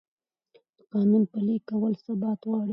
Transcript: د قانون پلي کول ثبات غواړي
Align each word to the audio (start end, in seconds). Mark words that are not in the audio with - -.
د 0.75 0.79
قانون 0.93 1.23
پلي 1.33 1.57
کول 1.69 1.93
ثبات 2.05 2.39
غواړي 2.49 2.69